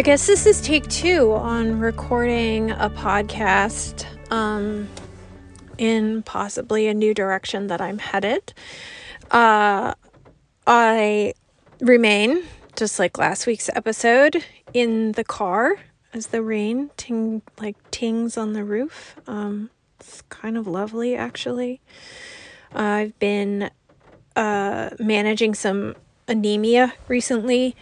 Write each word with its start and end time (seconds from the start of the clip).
I 0.00 0.02
guess 0.02 0.26
this 0.26 0.46
is 0.46 0.62
take 0.62 0.88
two 0.88 1.34
on 1.34 1.78
recording 1.78 2.70
a 2.70 2.88
podcast 2.88 4.06
um, 4.32 4.88
in 5.76 6.22
possibly 6.22 6.88
a 6.88 6.94
new 6.94 7.12
direction 7.12 7.66
that 7.66 7.82
I'm 7.82 7.98
headed. 7.98 8.54
Uh, 9.30 9.92
I 10.66 11.34
remain, 11.82 12.44
just 12.76 12.98
like 12.98 13.18
last 13.18 13.46
week's 13.46 13.68
episode, 13.74 14.42
in 14.72 15.12
the 15.12 15.22
car 15.22 15.74
as 16.14 16.28
the 16.28 16.40
rain 16.40 16.88
ting 16.96 17.42
like 17.60 17.76
tings 17.90 18.38
on 18.38 18.54
the 18.54 18.64
roof. 18.64 19.16
Um, 19.26 19.68
it's 20.00 20.22
kind 20.30 20.56
of 20.56 20.66
lovely, 20.66 21.14
actually. 21.14 21.82
I've 22.72 23.18
been 23.18 23.70
uh, 24.34 24.90
managing 24.98 25.52
some 25.52 25.94
anemia 26.26 26.94
recently. 27.06 27.76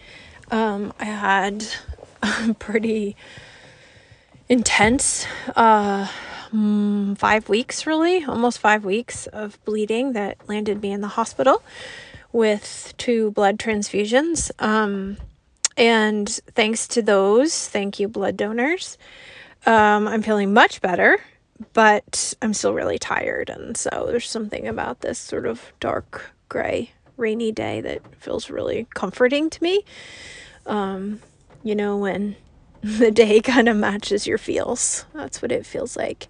Um, 0.51 0.91
I 0.99 1.05
had 1.05 1.65
pretty 2.59 3.15
intense 4.47 5.25
uh, 5.55 6.07
mm, 6.51 7.17
five 7.17 7.49
weeks, 7.49 7.85
really, 7.85 8.23
almost 8.25 8.59
five 8.59 8.83
weeks 8.83 9.27
of 9.27 9.63
bleeding 9.65 10.13
that 10.13 10.37
landed 10.47 10.81
me 10.81 10.91
in 10.91 11.01
the 11.01 11.09
hospital 11.09 11.61
with 12.31 12.93
two 12.97 13.31
blood 13.31 13.57
transfusions. 13.57 14.51
Um, 14.59 15.17
and 15.77 16.27
thanks 16.55 16.87
to 16.89 17.01
those, 17.01 17.67
thank 17.67 17.99
you, 17.99 18.07
blood 18.07 18.35
donors, 18.35 18.97
um, 19.65 20.07
I'm 20.07 20.21
feeling 20.21 20.53
much 20.53 20.81
better, 20.81 21.19
but 21.73 22.33
I'm 22.41 22.53
still 22.53 22.73
really 22.73 22.99
tired. 22.99 23.49
And 23.49 23.77
so 23.77 24.05
there's 24.07 24.29
something 24.29 24.67
about 24.67 25.01
this 25.01 25.19
sort 25.19 25.45
of 25.45 25.73
dark, 25.79 26.31
gray, 26.49 26.91
rainy 27.17 27.51
day 27.51 27.81
that 27.81 28.01
feels 28.15 28.49
really 28.49 28.87
comforting 28.93 29.49
to 29.49 29.63
me. 29.63 29.83
Um, 30.65 31.21
you 31.63 31.75
know, 31.75 31.97
when 31.97 32.35
the 32.81 33.11
day 33.11 33.41
kind 33.41 33.67
of 33.67 33.75
matches 33.75 34.25
your 34.25 34.37
feels. 34.37 35.05
That's 35.13 35.41
what 35.41 35.51
it 35.51 35.65
feels 35.65 35.97
like. 35.97 36.27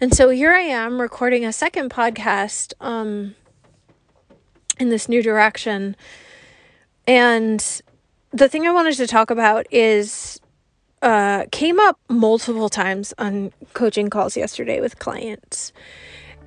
And 0.00 0.14
so 0.14 0.30
here 0.30 0.52
I 0.52 0.60
am 0.60 1.00
recording 1.00 1.44
a 1.44 1.52
second 1.52 1.90
podcast 1.90 2.72
um, 2.80 3.34
in 4.78 4.88
this 4.88 5.08
new 5.08 5.22
direction. 5.22 5.94
And 7.06 7.82
the 8.32 8.48
thing 8.48 8.66
I 8.66 8.72
wanted 8.72 8.96
to 8.96 9.06
talk 9.06 9.30
about 9.30 9.66
is 9.70 10.40
uh, 11.02 11.44
came 11.52 11.78
up 11.78 11.98
multiple 12.08 12.68
times 12.68 13.12
on 13.18 13.52
coaching 13.74 14.08
calls 14.08 14.36
yesterday 14.36 14.80
with 14.80 14.98
clients. 14.98 15.72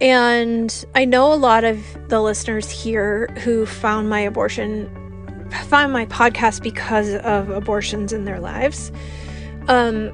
And 0.01 0.85
I 0.93 1.05
know 1.05 1.33
a 1.33 1.35
lot 1.35 1.63
of 1.63 1.79
the 2.09 2.21
listeners 2.21 2.69
here 2.69 3.27
who 3.43 3.65
found 3.65 4.09
my 4.09 4.19
abortion 4.19 5.06
found 5.65 5.93
my 5.93 6.05
podcast 6.05 6.61
because 6.63 7.13
of 7.15 7.49
abortions 7.49 8.13
in 8.13 8.25
their 8.25 8.39
lives. 8.39 8.91
Um, 9.67 10.11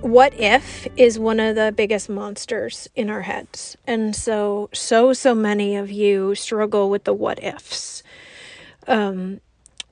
what 0.00 0.32
if 0.38 0.86
is 0.96 1.18
one 1.18 1.40
of 1.40 1.56
the 1.56 1.72
biggest 1.76 2.08
monsters 2.08 2.88
in 2.94 3.10
our 3.10 3.22
heads. 3.22 3.76
And 3.86 4.14
so, 4.14 4.70
so, 4.72 5.12
so 5.12 5.34
many 5.34 5.76
of 5.76 5.90
you 5.90 6.34
struggle 6.34 6.88
with 6.88 7.04
the 7.04 7.12
what 7.12 7.42
ifs. 7.42 8.02
Um, 8.86 9.40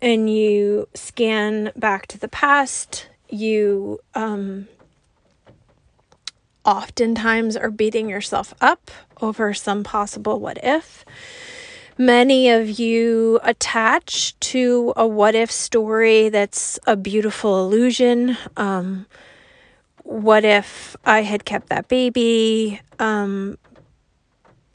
and 0.01 0.31
you 0.33 0.89
scan 0.95 1.73
back 1.75 2.07
to 2.09 2.19
the 2.19 2.29
past, 2.29 3.09
you 3.29 3.99
um, 4.15 4.69
oftentimes 6.65 7.57
are 7.57 7.71
beating 7.71 8.09
yourself 8.09 8.55
up 8.61 8.91
over 9.21 9.53
some 9.55 9.83
possible 9.83 10.39
what 10.39 10.59
if. 10.63 11.05
Many 11.99 12.51
of 12.51 12.79
you 12.79 13.41
attach 13.43 14.39
to 14.41 14.93
a 14.97 15.07
what 15.07 15.35
if 15.35 15.51
story 15.51 16.29
that's 16.29 16.79
a 16.87 16.95
beautiful 16.95 17.65
illusion. 17.65 18.37
Um, 18.57 19.07
what 20.03 20.45
if 20.45 20.95
I 21.07 21.23
had 21.23 21.47
kept 21.47 21.71
that 21.71 21.89
baby 21.89 22.81
um, 22.99 23.57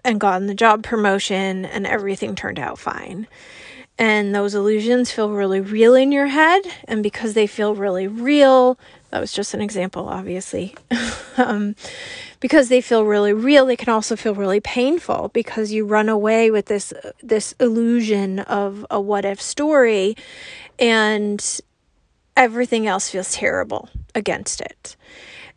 and 0.04 0.20
gotten 0.20 0.48
the 0.48 0.56
job 0.56 0.84
promotion 0.84 1.64
and 1.64 1.86
everything 1.86 2.36
turned 2.36 2.58
out 2.58 2.80
fine? 2.80 3.28
And 4.00 4.34
those 4.34 4.56
illusions 4.56 5.12
feel 5.12 5.30
really 5.30 5.62
real 5.62 5.94
in 5.94 6.12
your 6.12 6.28
head. 6.28 6.64
And 6.86 7.04
because 7.04 7.36
they 7.36 7.46
feel 7.46 7.76
really 7.76 8.08
real, 8.08 8.80
that 9.12 9.20
was 9.20 9.34
just 9.34 9.54
an 9.54 9.62
example, 9.62 10.08
obviously. 10.08 10.76
um, 11.38 11.76
because 12.40 12.70
they 12.70 12.82
feel 12.82 13.06
really 13.06 13.34
real, 13.34 13.66
they 13.66 13.76
can 13.76 13.90
also 13.90 14.16
feel 14.16 14.34
really 14.34 14.60
painful 14.60 15.30
because 15.34 15.72
you 15.72 15.86
run 15.86 16.10
away 16.10 16.50
with 16.50 16.66
this 16.66 16.94
this 17.22 17.54
illusion 17.60 18.40
of 18.40 18.86
a 18.90 19.00
what 19.00 19.26
if 19.26 19.42
story, 19.42 20.16
and 20.80 21.60
everything 22.36 22.88
else 22.88 23.10
feels 23.10 23.34
terrible 23.34 23.90
against 24.16 24.62
it. 24.62 24.96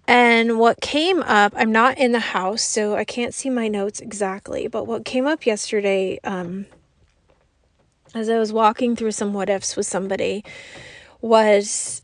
And 0.06 0.58
what 0.58 0.80
came 0.80 1.22
up, 1.22 1.54
I'm 1.56 1.72
not 1.72 1.96
in 1.96 2.12
the 2.12 2.20
house, 2.20 2.60
so 2.60 2.94
I 2.94 3.04
can't 3.04 3.32
see 3.32 3.48
my 3.48 3.68
notes 3.68 4.00
exactly, 4.00 4.66
but 4.66 4.86
what 4.86 5.04
came 5.04 5.26
up 5.26 5.46
yesterday, 5.46 6.20
um, 6.24 6.66
as 8.14 8.28
I 8.28 8.38
was 8.38 8.52
walking 8.52 8.96
through 8.96 9.12
some 9.12 9.32
what 9.32 9.48
ifs 9.48 9.76
with 9.76 9.86
somebody, 9.86 10.44
was 11.22 12.02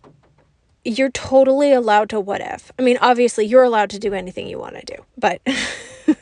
you're 0.84 1.10
totally 1.10 1.72
allowed 1.72 2.10
to 2.10 2.20
what 2.20 2.40
if. 2.40 2.72
I 2.78 2.82
mean, 2.82 2.98
obviously, 3.00 3.46
you're 3.46 3.62
allowed 3.62 3.90
to 3.90 3.98
do 3.98 4.14
anything 4.14 4.46
you 4.46 4.58
want 4.58 4.76
to 4.76 4.96
do, 4.96 5.04
but 5.18 5.42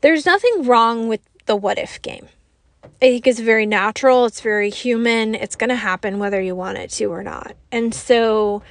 there's 0.00 0.26
nothing 0.26 0.64
wrong 0.64 1.08
with 1.08 1.20
the 1.46 1.56
what 1.56 1.78
if 1.78 2.00
game. 2.02 2.28
I 2.84 3.08
think 3.08 3.26
it's 3.26 3.40
very 3.40 3.66
natural, 3.66 4.26
it's 4.26 4.40
very 4.40 4.70
human, 4.70 5.34
it's 5.34 5.56
going 5.56 5.70
to 5.70 5.76
happen 5.76 6.18
whether 6.18 6.40
you 6.40 6.54
want 6.54 6.78
it 6.78 6.90
to 6.90 7.06
or 7.06 7.22
not. 7.22 7.54
And 7.72 7.94
so, 7.94 8.62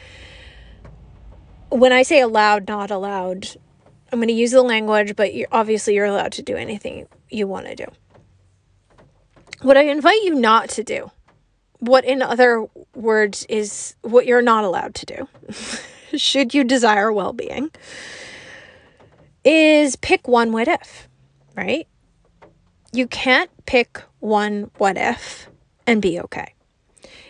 when 1.70 1.92
I 1.92 2.04
say 2.04 2.20
allowed, 2.22 2.68
not 2.68 2.92
allowed, 2.92 3.48
I'm 4.12 4.20
going 4.20 4.28
to 4.28 4.34
use 4.34 4.52
the 4.52 4.62
language, 4.62 5.16
but 5.16 5.34
you're, 5.34 5.48
obviously, 5.52 5.96
you're 5.96 6.06
allowed 6.06 6.32
to 6.34 6.44
do 6.44 6.56
anything 6.56 7.08
you 7.30 7.48
want 7.48 7.66
to 7.66 7.76
do. 7.76 7.86
What 9.62 9.78
I 9.78 9.84
invite 9.84 10.22
you 10.24 10.36
not 10.36 10.70
to 10.70 10.84
do 10.84 11.12
what 11.84 12.06
in 12.06 12.22
other 12.22 12.66
words 12.96 13.46
is 13.50 13.96
what 14.02 14.26
you're 14.26 14.42
not 14.42 14.64
allowed 14.64 14.94
to 14.96 15.06
do 15.06 16.18
should 16.18 16.54
you 16.54 16.64
desire 16.64 17.12
well-being 17.12 17.72
is 19.44 19.96
pick 19.96 20.28
one 20.28 20.52
what 20.52 20.68
if 20.68 21.08
right? 21.56 21.88
You 22.92 23.08
can't 23.08 23.50
pick 23.66 24.02
one 24.20 24.72
what 24.78 24.98
if 24.98 25.48
and 25.88 26.02
be 26.02 26.20
okay. 26.20 26.54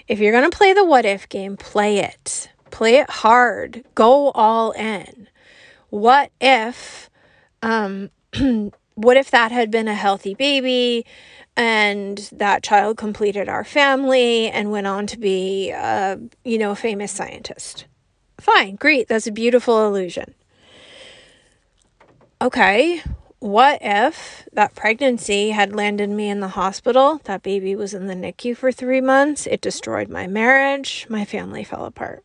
If 0.07 0.19
you're 0.19 0.31
going 0.31 0.49
to 0.49 0.55
play 0.55 0.73
the 0.73 0.83
what 0.83 1.05
if 1.05 1.29
game 1.29 1.57
play 1.57 1.99
it. 1.99 2.49
Play 2.71 2.95
it 2.95 3.09
hard. 3.09 3.83
Go 3.95 4.31
all 4.31 4.71
in. 4.71 5.27
What 5.89 6.31
if 6.41 7.09
um 7.61 8.09
what 8.95 9.17
if 9.17 9.31
that 9.31 9.51
had 9.51 9.71
been 9.71 9.87
a 9.87 9.93
healthy 9.93 10.33
baby 10.33 11.05
and 11.55 12.29
that 12.31 12.63
child 12.63 12.97
completed 12.97 13.47
our 13.47 13.63
family 13.63 14.49
and 14.49 14.71
went 14.71 14.87
on 14.87 15.05
to 15.07 15.17
be 15.17 15.69
a 15.71 16.19
you 16.43 16.57
know 16.57 16.71
a 16.71 16.75
famous 16.75 17.11
scientist. 17.11 17.85
Fine 18.39 18.75
great 18.75 19.07
that's 19.07 19.27
a 19.27 19.31
beautiful 19.31 19.85
illusion. 19.85 20.33
Okay 22.41 23.01
what 23.43 23.79
if 23.81 24.47
that 24.53 24.73
pregnancy 24.73 25.49
had 25.49 25.75
landed 25.75 26.09
me 26.09 26.29
in 26.29 26.39
the 26.39 26.47
hospital? 26.47 27.19
That 27.25 27.43
baby 27.43 27.75
was 27.75 27.93
in 27.93 28.07
the 28.07 28.15
nicu 28.15 28.55
for 28.55 28.71
three 28.71 29.01
months. 29.01 29.45
It 29.45 29.59
destroyed 29.59 30.07
my 30.07 30.27
marriage. 30.27 31.05
My 31.09 31.25
family 31.25 31.65
fell 31.65 31.83
apart. 31.83 32.23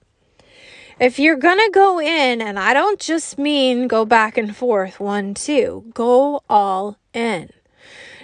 If 1.01 1.19
you're 1.19 1.37
gonna 1.37 1.71
go 1.71 2.01
in 2.01 2.41
and 2.41 2.59
i 2.59 2.73
don't 2.73 3.01
just 3.01 3.37
mean 3.37 3.89
go 3.89 4.05
back 4.05 4.37
and 4.39 4.57
forth 4.57 5.01
one 5.01 5.35
two 5.35 5.91
go 5.93 6.41
all 6.49 6.99
in 7.13 7.51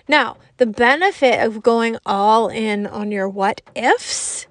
now, 0.07 0.37
the 0.59 0.67
benefit 0.67 1.41
of 1.41 1.63
going 1.63 1.97
all 2.05 2.49
in 2.49 2.87
on 2.87 3.11
your 3.11 3.29
what 3.29 3.61
ifs 3.75 4.47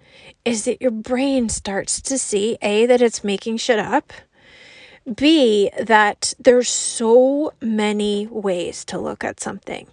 is 0.45 0.65
that 0.65 0.81
your 0.81 0.91
brain 0.91 1.49
starts 1.49 2.01
to 2.01 2.17
see 2.17 2.57
A, 2.61 2.85
that 2.85 3.01
it's 3.01 3.23
making 3.23 3.57
shit 3.57 3.79
up, 3.79 4.11
B, 5.15 5.69
that 5.81 6.33
there's 6.39 6.69
so 6.69 7.53
many 7.61 8.27
ways 8.27 8.83
to 8.85 8.99
look 8.99 9.23
at 9.23 9.39
something. 9.39 9.87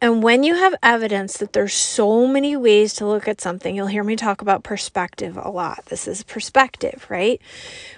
And 0.00 0.22
when 0.22 0.42
you 0.42 0.54
have 0.56 0.74
evidence 0.82 1.38
that 1.38 1.54
there's 1.54 1.72
so 1.72 2.26
many 2.26 2.56
ways 2.56 2.92
to 2.94 3.06
look 3.06 3.26
at 3.26 3.40
something, 3.40 3.74
you'll 3.74 3.86
hear 3.86 4.04
me 4.04 4.16
talk 4.16 4.42
about 4.42 4.62
perspective 4.62 5.38
a 5.40 5.48
lot. 5.48 5.86
This 5.86 6.06
is 6.06 6.22
perspective, 6.22 7.06
right? 7.08 7.40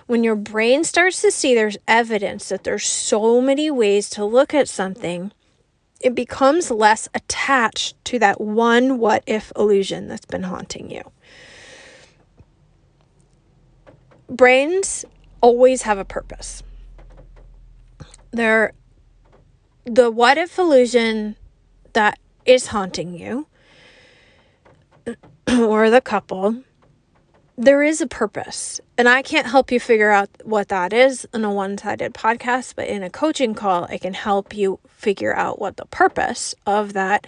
When 0.06 0.22
your 0.22 0.36
brain 0.36 0.84
starts 0.84 1.20
to 1.22 1.32
see 1.32 1.54
there's 1.54 1.78
evidence 1.88 2.48
that 2.50 2.64
there's 2.64 2.86
so 2.86 3.40
many 3.40 3.70
ways 3.70 4.08
to 4.10 4.24
look 4.24 4.54
at 4.54 4.68
something, 4.68 5.32
it 6.00 6.14
becomes 6.14 6.70
less 6.70 7.08
attached 7.14 8.02
to 8.04 8.18
that 8.18 8.40
one 8.40 8.98
what 8.98 9.22
if 9.26 9.52
illusion 9.56 10.08
that's 10.08 10.26
been 10.26 10.44
haunting 10.44 10.90
you. 10.90 11.02
Brains 14.28 15.04
always 15.40 15.82
have 15.82 15.98
a 15.98 16.04
purpose. 16.04 16.62
They're 18.30 18.72
the 19.84 20.10
what 20.10 20.36
if 20.36 20.58
illusion 20.58 21.36
that 21.92 22.18
is 22.44 22.68
haunting 22.68 23.16
you 23.16 23.46
or 25.48 25.90
the 25.90 26.00
couple, 26.00 26.62
there 27.56 27.82
is 27.82 28.00
a 28.00 28.06
purpose. 28.06 28.80
And 28.98 29.08
I 29.08 29.22
can't 29.22 29.46
help 29.46 29.70
you 29.70 29.80
figure 29.80 30.10
out 30.10 30.28
what 30.44 30.68
that 30.68 30.92
is 30.92 31.26
in 31.32 31.44
a 31.44 31.52
one 31.52 31.78
sided 31.78 32.14
podcast, 32.14 32.74
but 32.76 32.88
in 32.88 33.02
a 33.02 33.10
coaching 33.10 33.54
call, 33.54 33.84
I 33.84 33.98
can 33.98 34.14
help 34.14 34.54
you 34.54 34.78
figure 34.88 35.34
out 35.34 35.58
what 35.58 35.76
the 35.76 35.86
purpose 35.86 36.54
of 36.66 36.92
that 36.92 37.26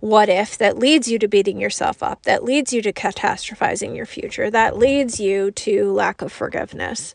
what 0.00 0.28
if 0.28 0.58
that 0.58 0.78
leads 0.78 1.08
you 1.08 1.18
to 1.18 1.28
beating 1.28 1.60
yourself 1.60 2.02
up, 2.02 2.22
that 2.24 2.44
leads 2.44 2.72
you 2.72 2.82
to 2.82 2.92
catastrophizing 2.92 3.96
your 3.96 4.06
future, 4.06 4.50
that 4.50 4.76
leads 4.76 5.18
you 5.18 5.50
to 5.52 5.90
lack 5.92 6.22
of 6.22 6.32
forgiveness. 6.32 7.14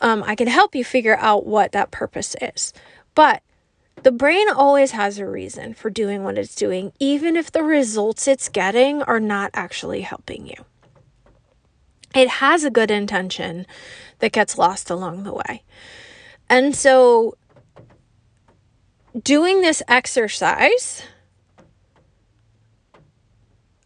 Um, 0.00 0.22
I 0.24 0.34
can 0.34 0.48
help 0.48 0.74
you 0.74 0.84
figure 0.84 1.16
out 1.16 1.44
what 1.46 1.72
that 1.72 1.90
purpose 1.90 2.36
is. 2.40 2.72
But 3.14 3.42
the 4.02 4.12
brain 4.12 4.48
always 4.48 4.92
has 4.92 5.18
a 5.18 5.26
reason 5.26 5.74
for 5.74 5.90
doing 5.90 6.24
what 6.24 6.38
it's 6.38 6.54
doing, 6.54 6.92
even 6.98 7.36
if 7.36 7.52
the 7.52 7.62
results 7.62 8.26
it's 8.28 8.48
getting 8.48 9.02
are 9.02 9.20
not 9.20 9.50
actually 9.52 10.02
helping 10.02 10.46
you. 10.46 10.64
It 12.14 12.28
has 12.28 12.64
a 12.64 12.70
good 12.70 12.90
intention 12.90 13.66
that 14.18 14.32
gets 14.32 14.58
lost 14.58 14.90
along 14.90 15.22
the 15.22 15.32
way. 15.32 15.62
And 16.48 16.74
so, 16.74 17.36
doing 19.22 19.60
this 19.60 19.82
exercise 19.86 21.02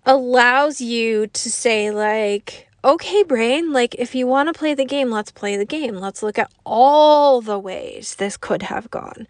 allows 0.07 0.81
you 0.81 1.27
to 1.27 1.51
say, 1.51 1.91
like, 1.91 2.69
okay, 2.83 3.23
brain, 3.23 3.73
like, 3.73 3.95
if 3.97 4.15
you 4.15 4.27
want 4.27 4.49
to 4.49 4.59
play 4.59 4.75
the 4.75 4.85
game, 4.85 5.11
let's 5.11 5.31
play 5.31 5.57
the 5.57 5.65
game. 5.65 5.97
Let's 5.97 6.23
look 6.23 6.39
at 6.39 6.53
all 6.65 7.41
the 7.41 7.59
ways 7.59 8.15
this 8.17 8.37
could 8.37 8.63
have 8.63 8.91
gone. 8.91 9.27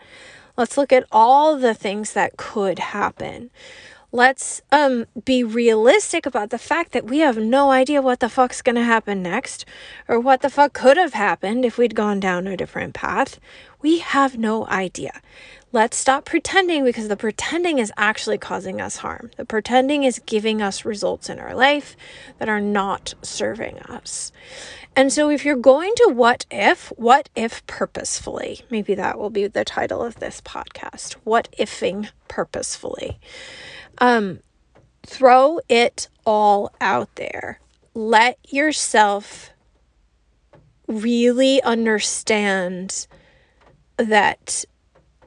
Let's 0.57 0.77
look 0.77 0.93
at 0.93 1.07
all 1.11 1.57
the 1.57 1.75
things 1.75 2.13
that 2.13 2.37
could 2.37 2.79
happen. 2.79 3.51
Let's 4.15 4.63
um, 4.71 5.07
be 5.25 5.43
realistic 5.43 6.25
about 6.25 6.51
the 6.51 6.57
fact 6.57 6.93
that 6.93 7.07
we 7.07 7.19
have 7.19 7.37
no 7.37 7.73
idea 7.73 8.01
what 8.01 8.21
the 8.21 8.29
fuck's 8.29 8.63
going 8.63 8.77
to 8.77 8.85
happen 8.85 9.25
next 9.25 9.65
or 10.07 10.21
what 10.21 10.41
the 10.41 10.49
fuck 10.49 10.73
could 10.73 10.97
have 10.97 11.15
happened 11.15 11.65
if 11.65 11.79
we'd 11.79 11.97
gone 11.97 12.21
down 12.21 12.47
a 12.47 12.57
different 12.57 12.95
path. 12.95 13.41
We 13.83 13.99
have 13.99 14.39
no 14.39 14.69
idea. 14.69 15.21
Let's 15.73 15.97
stop 15.97 16.27
pretending 16.27 16.85
because 16.85 17.09
the 17.09 17.17
pretending 17.17 17.81
is 17.81 17.93
actually 17.97 18.39
causing 18.39 18.81
us 18.81 18.99
harm. 18.99 19.33
The 19.37 19.45
pretending 19.45 20.05
is 20.05 20.21
giving 20.21 20.63
us 20.63 20.85
results 20.85 21.29
in 21.29 21.41
our 21.41 21.53
life 21.53 21.97
that 22.39 22.49
are 22.49 22.61
not 22.61 23.15
serving 23.21 23.81
us. 23.81 24.31
And 24.95 25.13
so, 25.13 25.29
if 25.29 25.45
you're 25.45 25.57
going 25.57 25.93
to 25.97 26.13
what 26.15 26.47
if, 26.53 26.91
what 26.91 27.31
if 27.35 27.67
purposefully? 27.67 28.61
Maybe 28.71 28.95
that 28.95 29.19
will 29.19 29.31
be 29.31 29.49
the 29.49 29.65
title 29.65 30.05
of 30.05 30.21
this 30.21 30.41
podcast. 30.41 31.15
What 31.25 31.49
ifing 31.59 32.11
purposefully? 32.29 33.19
Um, 33.99 34.41
throw 35.07 35.61
it 35.69 36.09
all 36.25 36.73
out 36.81 37.15
there. 37.17 37.61
Let 37.95 38.39
yourself 38.53 39.51
really 40.87 41.63
understand 41.63 43.07
that 43.97 44.65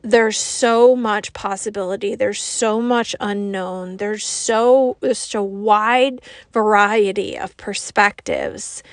there's 0.01 0.37
so 0.37 0.95
much 0.95 1.33
possibility 1.33 2.15
there's 2.15 2.41
so 2.41 2.79
much 2.79 3.15
unknown 3.19 3.97
there's 3.97 4.25
so 4.25 4.95
there's 5.01 5.33
a 5.35 5.41
wide 5.41 6.21
variety 6.53 7.37
of 7.37 7.57
perspectives 7.57 8.83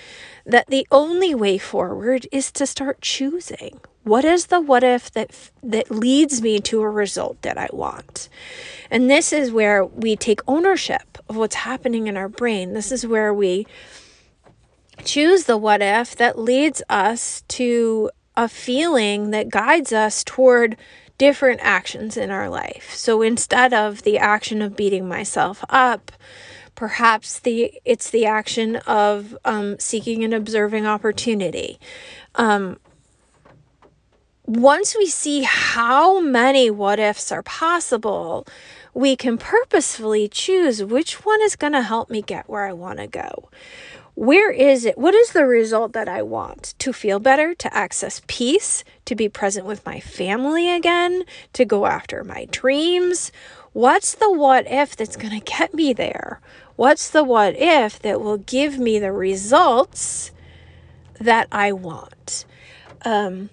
that 0.47 0.67
the 0.67 0.87
only 0.91 1.35
way 1.35 1.59
forward 1.59 2.27
is 2.31 2.53
to 2.53 2.67
start 2.67 3.01
choosing. 3.01 3.81
What 4.03 4.25
is 4.25 4.47
the 4.47 4.61
what 4.61 4.85
if 4.85 5.11
that 5.13 5.51
that 5.63 5.91
leads 5.91 6.43
me 6.43 6.61
to 6.61 6.83
a 6.83 6.91
result 6.91 7.41
that 7.43 7.57
I 7.57 7.69
want? 7.73 8.29
And 8.91 9.11
this 9.11 9.33
is 9.33 9.51
where 9.51 9.85
we 9.85 10.15
take 10.15 10.41
ownership 10.47 11.19
of 11.29 11.37
what's 11.37 11.55
happening 11.57 12.07
in 12.07 12.17
our 12.17 12.29
brain. 12.29 12.75
This 12.75 12.93
is 12.93 13.07
where 13.07 13.33
we 13.33 13.67
choose 15.05 15.45
the 15.45 15.57
what 15.57 15.81
if 15.81 16.15
that 16.17 16.39
leads 16.39 16.83
us 16.89 17.43
to 17.49 18.11
a 18.37 18.49
feeling 18.49 19.31
that 19.31 19.49
guides 19.49 19.93
us 19.93 20.23
toward 20.23 20.77
different 21.17 21.61
actions 21.63 22.17
in 22.17 22.31
our 22.31 22.49
life. 22.51 22.93
So 22.95 23.23
instead 23.23 23.73
of 23.73 24.03
the 24.03 24.19
action 24.19 24.61
of 24.61 24.77
beating 24.77 25.09
myself 25.09 25.65
up, 25.69 26.13
perhaps 26.75 27.39
the 27.41 27.81
it's 27.85 28.11
the 28.11 28.27
action 28.27 28.77
of 28.77 29.37
um, 29.45 29.79
seeking 29.79 30.25
and 30.25 30.35
observing 30.35 30.87
opportunity. 30.87 31.79
Um, 32.35 32.79
once 34.47 34.95
we 34.97 35.07
see 35.07 35.43
how 35.43 36.21
many 36.21 36.71
what 36.71 36.99
ifs 36.99 37.33
are 37.33 37.43
possible, 37.43 38.47
we 38.93 39.17
can 39.17 39.39
purposefully 39.39 40.29
choose 40.29 40.85
which 40.85 41.25
one 41.25 41.41
is 41.43 41.57
going 41.57 41.73
to 41.73 41.83
help 41.83 42.11
me 42.11 42.21
get 42.21 42.49
where 42.49 42.67
I 42.67 42.73
want 42.73 42.99
to 42.99 43.07
go. 43.07 43.49
Where 44.15 44.53
is 44.53 44.85
it? 44.85 44.97
What 44.97 45.15
is 45.15 45.31
the 45.31 45.45
result 45.45 45.93
that 45.95 46.09
I 46.09 46.23
want? 46.23 46.75
To 46.79 46.93
feel 46.93 47.19
better, 47.19 47.53
to 47.55 47.75
access 47.75 48.23
peace, 48.29 48.85
to 49.07 49.17
be 49.17 49.29
present 49.29 49.67
with 49.67 49.85
my 49.85 49.99
family 49.99 50.71
again, 50.71 51.25
to 51.55 51.65
go 51.65 51.87
after 51.87 52.23
my 52.23 52.47
dreams? 52.53 53.33
What's 53.73 54.15
the 54.15 54.31
what 54.31 54.71
if 54.71 54.95
that's 54.95 55.17
going 55.17 55.41
to 55.41 55.45
get 55.45 55.75
me 55.75 55.93
there? 55.93 56.41
What's 56.77 57.09
the 57.09 57.23
what 57.23 57.55
if 57.57 58.01
that 58.01 58.21
will 58.21 58.39
give 58.39 58.79
me 58.79 58.99
the 58.99 59.13
results 59.13 60.33
that 61.21 61.47
I 61.53 61.73
want? 61.73 62.45
Um, 63.05 63.51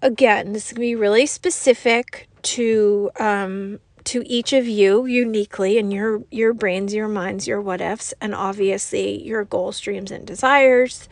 again, 0.00 0.52
this 0.52 0.72
can 0.72 0.80
be 0.80 0.94
really 0.94 1.26
specific 1.26 2.28
to 2.42 3.10
um, 3.18 3.80
to 4.04 4.26
each 4.26 4.52
of 4.52 4.66
you 4.66 5.04
uniquely 5.04 5.78
and 5.78 5.92
your 5.92 6.22
your 6.30 6.54
brains, 6.54 6.94
your 6.94 7.08
minds, 7.08 7.46
your 7.46 7.60
what 7.60 7.80
ifs, 7.80 8.14
and 8.20 8.34
obviously 8.34 9.22
your 9.22 9.44
goals, 9.44 9.80
dreams, 9.80 10.10
and 10.10 10.26
desires. 10.26 11.08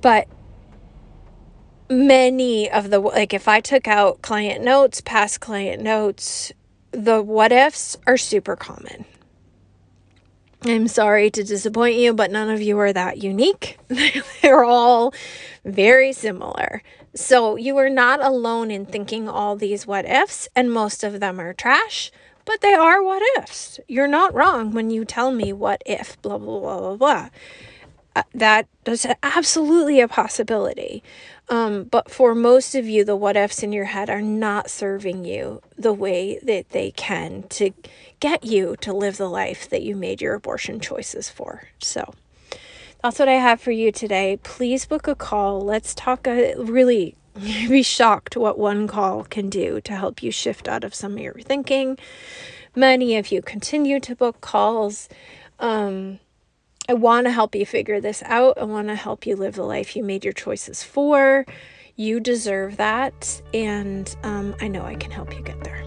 But 0.00 0.28
many 1.88 2.70
of 2.70 2.90
the 2.90 2.98
like 2.98 3.32
if 3.32 3.48
I 3.48 3.60
took 3.60 3.88
out 3.88 4.20
client 4.20 4.62
notes, 4.62 5.00
past 5.00 5.40
client 5.40 5.82
notes, 5.82 6.52
the 6.92 7.22
what 7.22 7.52
ifs 7.52 7.96
are 8.06 8.16
super 8.16 8.56
common. 8.56 9.04
I'm 10.62 10.88
sorry 10.88 11.30
to 11.30 11.42
disappoint 11.42 11.96
you, 11.96 12.12
but 12.12 12.30
none 12.30 12.50
of 12.50 12.60
you 12.60 12.78
are 12.78 12.92
that 12.92 13.22
unique. 13.22 13.78
They're 14.42 14.64
all 14.64 15.14
very 15.64 16.12
similar. 16.12 16.82
So 17.14 17.56
you 17.56 17.78
are 17.78 17.88
not 17.88 18.22
alone 18.22 18.70
in 18.70 18.84
thinking 18.84 19.28
all 19.28 19.56
these 19.56 19.86
what 19.86 20.04
ifs, 20.04 20.48
and 20.54 20.70
most 20.70 21.02
of 21.02 21.18
them 21.18 21.40
are 21.40 21.54
trash, 21.54 22.12
but 22.44 22.60
they 22.60 22.74
are 22.74 23.02
what 23.02 23.22
ifs. 23.38 23.80
You're 23.88 24.06
not 24.06 24.34
wrong 24.34 24.72
when 24.72 24.90
you 24.90 25.04
tell 25.04 25.32
me 25.32 25.52
what 25.52 25.82
if, 25.86 26.20
blah, 26.20 26.38
blah, 26.38 26.60
blah, 26.60 26.78
blah, 26.78 26.96
blah. 26.96 27.28
Uh, 28.14 28.22
that 28.34 28.68
is 28.84 29.06
absolutely 29.22 30.00
a 30.00 30.08
possibility. 30.08 31.02
Um, 31.50 31.84
but 31.84 32.10
for 32.10 32.34
most 32.34 32.76
of 32.76 32.86
you, 32.86 33.04
the 33.04 33.16
what 33.16 33.36
ifs 33.36 33.64
in 33.64 33.72
your 33.72 33.86
head 33.86 34.08
are 34.08 34.22
not 34.22 34.70
serving 34.70 35.24
you 35.24 35.60
the 35.76 35.92
way 35.92 36.38
that 36.44 36.70
they 36.70 36.92
can 36.92 37.42
to 37.50 37.72
get 38.20 38.44
you 38.44 38.76
to 38.82 38.92
live 38.92 39.16
the 39.16 39.28
life 39.28 39.68
that 39.68 39.82
you 39.82 39.96
made 39.96 40.22
your 40.22 40.34
abortion 40.34 40.78
choices 40.78 41.28
for. 41.28 41.64
So 41.80 42.14
that's 43.02 43.18
what 43.18 43.28
I 43.28 43.34
have 43.34 43.60
for 43.60 43.72
you 43.72 43.90
today. 43.90 44.38
Please 44.44 44.86
book 44.86 45.08
a 45.08 45.16
call. 45.16 45.60
Let's 45.60 45.92
talk 45.92 46.28
a 46.28 46.54
really 46.56 47.16
be 47.34 47.82
shocked 47.82 48.36
what 48.36 48.58
one 48.58 48.86
call 48.86 49.24
can 49.24 49.50
do 49.50 49.80
to 49.80 49.96
help 49.96 50.22
you 50.22 50.30
shift 50.30 50.68
out 50.68 50.84
of 50.84 50.94
some 50.94 51.14
of 51.14 51.18
your 51.18 51.34
thinking. 51.34 51.98
Many 52.76 53.16
of 53.16 53.32
you 53.32 53.42
continue 53.42 53.98
to 54.00 54.14
book 54.14 54.40
calls. 54.40 55.08
Um, 55.58 56.20
I 56.90 56.94
want 56.94 57.28
to 57.28 57.30
help 57.30 57.54
you 57.54 57.64
figure 57.64 58.00
this 58.00 58.20
out. 58.26 58.58
I 58.58 58.64
want 58.64 58.88
to 58.88 58.96
help 58.96 59.24
you 59.24 59.36
live 59.36 59.54
the 59.54 59.62
life 59.62 59.94
you 59.94 60.02
made 60.02 60.24
your 60.24 60.32
choices 60.32 60.82
for. 60.82 61.46
You 61.94 62.18
deserve 62.18 62.78
that, 62.78 63.40
and 63.54 64.12
um, 64.24 64.56
I 64.60 64.66
know 64.66 64.84
I 64.84 64.96
can 64.96 65.12
help 65.12 65.32
you 65.32 65.40
get 65.40 65.62
there. 65.62 65.84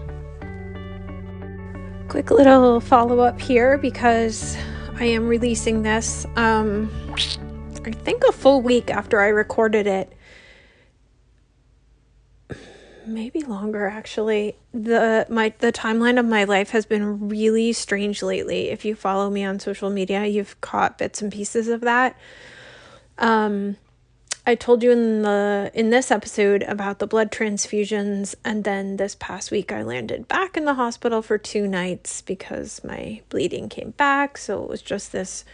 Quick 2.08 2.30
little 2.30 2.80
follow 2.80 3.20
up 3.20 3.38
here 3.38 3.76
because 3.76 4.56
I 4.94 5.04
am 5.04 5.28
releasing 5.28 5.82
this 5.82 6.24
um, 6.36 6.90
I 7.84 7.90
think 7.90 8.24
a 8.24 8.32
full 8.32 8.62
week 8.62 8.90
after 8.90 9.20
I 9.20 9.28
recorded 9.28 9.86
it. 9.86 10.10
Maybe 13.06 13.40
longer 13.42 13.86
actually. 13.86 14.56
The 14.72 15.26
my 15.28 15.52
the 15.58 15.72
timeline 15.72 16.18
of 16.18 16.26
my 16.26 16.44
life 16.44 16.70
has 16.70 16.86
been 16.86 17.28
really 17.28 17.72
strange 17.72 18.22
lately. 18.22 18.70
If 18.70 18.84
you 18.84 18.94
follow 18.94 19.30
me 19.30 19.44
on 19.44 19.58
social 19.58 19.90
media, 19.90 20.24
you've 20.26 20.60
caught 20.60 20.98
bits 20.98 21.20
and 21.20 21.32
pieces 21.32 21.68
of 21.68 21.82
that. 21.82 22.16
Um 23.18 23.76
I 24.46 24.54
told 24.54 24.82
you 24.82 24.90
in 24.90 25.22
the 25.22 25.70
in 25.74 25.90
this 25.90 26.10
episode 26.10 26.62
about 26.64 26.98
the 26.98 27.06
blood 27.06 27.30
transfusions 27.30 28.34
and 28.44 28.64
then 28.64 28.96
this 28.96 29.16
past 29.18 29.50
week 29.50 29.72
I 29.72 29.82
landed 29.82 30.28
back 30.28 30.56
in 30.56 30.64
the 30.66 30.74
hospital 30.74 31.22
for 31.22 31.38
two 31.38 31.66
nights 31.66 32.20
because 32.20 32.82
my 32.84 33.22
bleeding 33.28 33.68
came 33.68 33.90
back, 33.92 34.36
so 34.36 34.62
it 34.62 34.68
was 34.68 34.82
just 34.82 35.12
this 35.12 35.44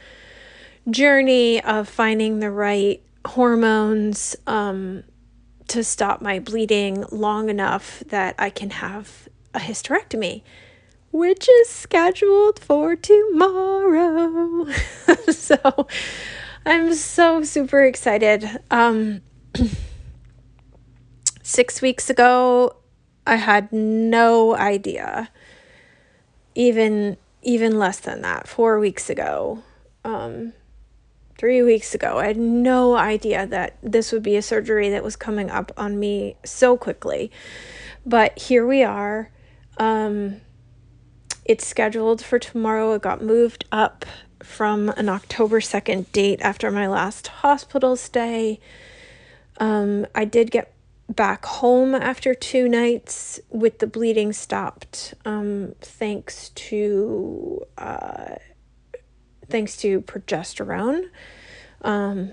journey 0.89 1.63
of 1.63 1.89
finding 1.89 2.41
the 2.41 2.51
right 2.51 3.01
hormones 3.27 4.35
um, 4.47 5.05
to 5.71 5.85
stop 5.85 6.21
my 6.21 6.41
bleeding 6.41 7.05
long 7.13 7.49
enough 7.49 8.03
that 8.09 8.35
I 8.39 8.51
can 8.51 8.71
have 8.71 9.29
a 9.55 9.61
hysterectomy, 9.61 10.43
which 11.13 11.49
is 11.49 11.69
scheduled 11.69 12.59
for 12.59 12.97
tomorrow. 12.97 14.67
so 15.31 15.87
I'm 16.67 16.93
so 16.95 17.45
super 17.45 17.85
excited. 17.85 18.49
Um, 18.71 19.23
six 21.43 21.81
weeks 21.81 22.11
ago, 22.11 22.75
I 23.25 23.37
had 23.37 23.73
no 23.73 24.57
idea. 24.57 25.31
Even 26.57 27.17
even 27.43 27.79
less 27.79 28.01
than 28.01 28.23
that, 28.23 28.49
four 28.49 28.79
weeks 28.81 29.09
ago, 29.09 29.63
um, 30.05 30.53
three 31.41 31.63
weeks 31.63 31.95
ago, 31.95 32.19
I 32.19 32.27
had 32.27 32.37
no 32.37 32.97
idea 32.97 33.47
that 33.47 33.79
this 33.83 34.13
would 34.13 34.23
be 34.23 34.37
a 34.37 34.43
surgery 34.43 34.91
that 34.91 35.03
was 35.03 35.17
coming 35.17 35.49
up 35.49 35.73
on 35.75 35.99
me 35.99 36.37
so 36.45 36.77
quickly. 36.77 37.31
But 38.05 38.39
here 38.39 38.67
we 38.67 38.83
are. 38.83 39.31
Um, 39.79 40.43
it's 41.47 41.67
scheduled 41.67 42.23
for 42.23 42.39
tomorrow. 42.39 42.93
It 42.93 43.01
got 43.01 43.23
moved 43.23 43.65
up 43.73 44.05
from 44.43 44.91
an 44.91 45.09
October 45.09 45.61
2nd 45.61 46.13
date 46.13 46.43
after 46.43 46.71
my 46.71 46.87
last 46.87 47.29
hospital 47.29 47.97
stay. 47.97 48.61
Um, 49.57 50.07
I 50.15 50.27
did 50.27 50.51
get 50.51 50.75
back 51.09 51.47
home 51.47 51.95
after 51.95 52.35
two 52.35 52.69
nights 52.69 53.41
with 53.49 53.79
the 53.79 53.87
bleeding 53.87 54.35
stopped, 54.35 55.15
um, 55.25 55.75
thanks 55.81 56.51
to 56.51 57.65
uh, 57.79 58.35
thanks 59.51 59.77
to 59.79 60.01
progesterone, 60.03 61.09
um, 61.83 62.31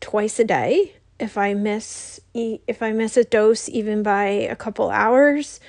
twice 0.00 0.38
a 0.38 0.44
day. 0.44 0.94
If 1.18 1.36
I 1.36 1.54
miss 1.54 2.20
if 2.32 2.82
I 2.82 2.92
miss 2.92 3.16
a 3.16 3.24
dose 3.24 3.68
even 3.68 4.02
by 4.02 4.24
a 4.26 4.56
couple 4.56 4.90
hours, 4.90 5.60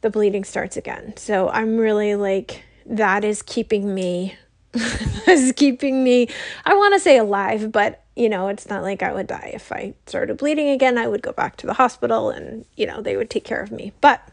the 0.00 0.08
bleeding 0.10 0.44
starts 0.44 0.76
again. 0.76 1.16
So 1.16 1.48
I'm 1.48 1.76
really 1.76 2.14
like 2.14 2.62
that 2.86 3.24
is 3.24 3.42
keeping 3.42 3.94
me 3.94 4.36
is 5.28 5.52
keeping 5.52 6.04
me, 6.04 6.28
I 6.64 6.74
want 6.74 6.94
to 6.94 7.00
say 7.00 7.18
alive, 7.18 7.72
but 7.72 8.02
you 8.14 8.28
know, 8.28 8.48
it's 8.48 8.68
not 8.68 8.82
like 8.82 9.02
I 9.02 9.12
would 9.12 9.26
die. 9.26 9.50
If 9.54 9.70
I 9.70 9.94
started 10.06 10.38
bleeding 10.38 10.68
again, 10.68 10.96
I 10.96 11.06
would 11.06 11.22
go 11.22 11.32
back 11.32 11.56
to 11.58 11.66
the 11.66 11.74
hospital 11.74 12.30
and, 12.30 12.64
you 12.76 12.86
know, 12.86 13.02
they 13.02 13.16
would 13.16 13.28
take 13.28 13.44
care 13.44 13.60
of 13.60 13.70
me. 13.70 13.92
But 14.00 14.26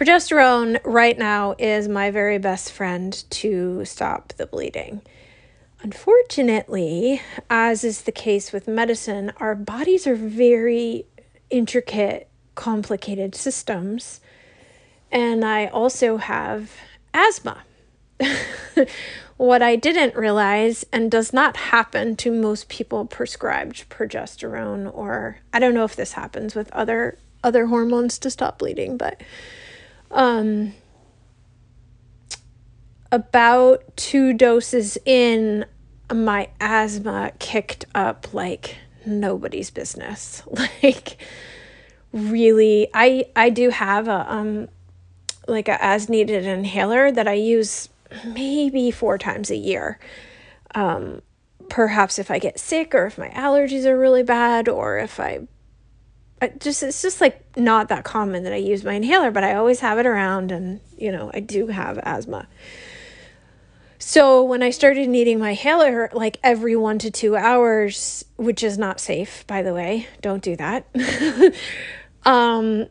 progesterone 0.00 0.80
right 0.82 1.18
now 1.18 1.54
is 1.58 1.86
my 1.86 2.10
very 2.10 2.38
best 2.38 2.72
friend 2.72 3.22
to 3.28 3.84
stop 3.84 4.32
the 4.38 4.46
bleeding. 4.46 5.02
Unfortunately, 5.82 7.20
as 7.50 7.84
is 7.84 8.02
the 8.02 8.12
case 8.12 8.50
with 8.50 8.66
medicine, 8.66 9.30
our 9.36 9.54
bodies 9.54 10.06
are 10.06 10.16
very 10.16 11.04
intricate, 11.50 12.30
complicated 12.54 13.34
systems. 13.34 14.22
And 15.12 15.44
I 15.44 15.66
also 15.66 16.16
have 16.16 16.72
asthma. 17.12 17.64
what 19.36 19.60
I 19.60 19.76
didn't 19.76 20.16
realize, 20.16 20.82
and 20.94 21.10
does 21.10 21.34
not 21.34 21.58
happen 21.58 22.16
to 22.16 22.32
most 22.32 22.70
people 22.70 23.04
prescribed 23.04 23.90
progesterone, 23.90 24.90
or 24.94 25.40
I 25.52 25.58
don't 25.58 25.74
know 25.74 25.84
if 25.84 25.96
this 25.96 26.12
happens 26.12 26.54
with 26.54 26.72
other 26.72 27.18
other 27.42 27.66
hormones 27.66 28.18
to 28.18 28.30
stop 28.30 28.58
bleeding, 28.58 28.98
but 28.98 29.22
um, 30.10 30.74
about 33.12 33.96
two 33.96 34.32
doses 34.32 34.98
in, 35.04 35.66
my 36.12 36.48
asthma 36.60 37.32
kicked 37.38 37.84
up 37.94 38.32
like 38.34 38.76
nobody's 39.06 39.70
business. 39.70 40.42
Like 40.82 41.22
really, 42.12 42.88
I 42.92 43.26
I 43.36 43.50
do 43.50 43.70
have 43.70 44.08
a 44.08 44.32
um 44.32 44.68
like 45.46 45.68
a 45.68 45.82
as 45.84 46.08
needed 46.08 46.44
inhaler 46.44 47.12
that 47.12 47.28
I 47.28 47.34
use 47.34 47.88
maybe 48.24 48.90
four 48.90 49.18
times 49.18 49.50
a 49.50 49.56
year. 49.56 49.98
Um, 50.74 51.22
perhaps 51.68 52.18
if 52.18 52.30
I 52.30 52.38
get 52.38 52.58
sick 52.58 52.94
or 52.94 53.06
if 53.06 53.18
my 53.18 53.28
allergies 53.28 53.84
are 53.84 53.98
really 53.98 54.22
bad 54.22 54.68
or 54.68 54.98
if 54.98 55.18
I, 55.20 55.24
I 55.24 55.46
just 56.58 56.82
it's 56.82 57.02
just 57.02 57.20
like 57.20 57.44
not 57.56 57.88
that 57.88 58.04
common 58.04 58.44
that 58.44 58.52
I 58.52 58.56
use 58.56 58.84
my 58.84 58.94
inhaler, 58.94 59.30
but 59.30 59.44
I 59.44 59.54
always 59.54 59.80
have 59.80 59.98
it 59.98 60.06
around 60.06 60.52
and 60.52 60.80
you 60.96 61.12
know, 61.12 61.30
I 61.32 61.40
do 61.40 61.68
have 61.68 61.98
asthma. 61.98 62.48
So 63.98 64.42
when 64.42 64.62
I 64.62 64.70
started 64.70 65.08
needing 65.08 65.38
my 65.38 65.50
inhaler 65.50 66.08
like 66.12 66.38
every 66.42 66.74
1 66.74 66.98
to 67.00 67.10
2 67.10 67.36
hours, 67.36 68.24
which 68.36 68.62
is 68.62 68.78
not 68.78 69.00
safe 69.00 69.46
by 69.46 69.62
the 69.62 69.74
way, 69.74 70.08
don't 70.20 70.42
do 70.42 70.56
that. 70.56 70.86
um 72.24 72.86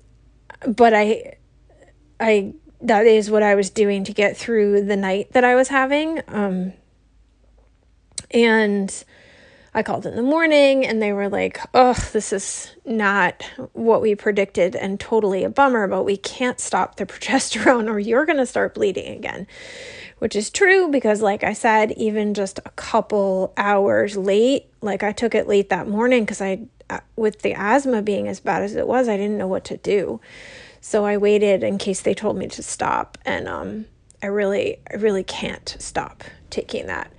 but 0.68 0.94
I 0.94 1.38
I 2.20 2.54
that 2.82 3.06
is 3.06 3.30
what 3.30 3.44
I 3.44 3.56
was 3.56 3.70
doing 3.70 4.04
to 4.06 4.14
get 4.14 4.38
through 4.38 4.86
the 4.86 4.96
night 4.96 5.34
that 5.34 5.44
I 5.44 5.56
was 5.56 5.68
having. 5.68 6.22
Um, 6.28 6.74
and 8.32 9.04
I 9.74 9.84
called 9.84 10.06
in 10.06 10.16
the 10.16 10.24
morning 10.24 10.86
and 10.86 11.02
they 11.02 11.14
were 11.14 11.30
like, 11.30 11.60
oh, 11.74 11.94
this 12.12 12.34
is 12.34 12.76
not 12.86 13.44
what 13.74 14.02
we 14.02 14.16
predicted 14.16 14.76
and 14.76 15.00
totally 15.00 15.44
a 15.44 15.50
bummer, 15.50 15.88
but 15.88 16.04
we 16.04 16.18
can't 16.18 16.60
stop 16.60 16.96
the 16.96 17.06
progesterone 17.08 17.90
or 17.90 18.00
you're 18.00 18.26
going 18.26 18.38
to 18.38 18.46
start 18.46 18.74
bleeding 18.74 19.16
again. 19.16 19.48
Which 20.18 20.36
is 20.36 20.50
true 20.50 20.90
because, 20.90 21.22
like 21.22 21.46
I 21.46 21.54
said, 21.54 21.94
even 21.94 22.34
just 22.34 22.60
a 22.60 22.72
couple 22.72 23.54
hours 23.56 24.18
late, 24.18 24.66
like 24.82 25.02
I 25.02 25.14
took 25.14 25.34
it 25.34 25.48
late 25.48 25.70
that 25.70 25.88
morning 25.88 26.24
because 26.24 26.42
I, 26.42 26.64
uh, 26.90 27.00
with 27.16 27.42
the 27.42 27.54
asthma 27.54 28.02
being 28.02 28.28
as 28.28 28.42
bad 28.42 28.64
as 28.64 28.76
it 28.76 28.86
was, 28.86 29.08
I 29.08 29.16
didn't 29.16 29.38
know 29.38 29.48
what 29.48 29.64
to 29.66 29.78
do. 29.78 30.20
So 30.82 31.06
I 31.06 31.18
waited 31.18 31.64
in 31.64 31.78
case 31.78 32.02
they 32.02 32.14
told 32.14 32.38
me 32.38 32.48
to 32.48 32.64
stop 32.64 33.18
and 33.26 33.48
um 33.48 33.86
I 34.22 34.28
really 34.28 34.80
I 34.92 34.96
really 34.96 35.24
can't 35.24 35.76
stop 35.80 36.24
taking 36.50 36.88
that. 36.88 37.12